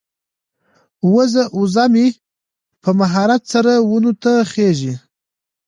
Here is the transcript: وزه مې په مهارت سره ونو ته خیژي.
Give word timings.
وزه 1.59 1.83
مې 1.93 2.05
په 2.81 2.89
مهارت 2.99 3.41
سره 3.53 3.71
ونو 3.89 4.11
ته 4.23 4.31
خیژي. 4.51 4.93